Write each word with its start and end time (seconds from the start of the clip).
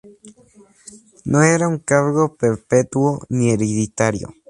No 1.25 1.43
era 1.43 1.67
un 1.67 1.77
cargo 1.77 2.33
perpetuo 2.35 3.19
ni 3.29 3.51
hereditario. 3.51 4.33